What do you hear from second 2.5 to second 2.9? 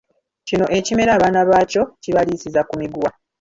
ku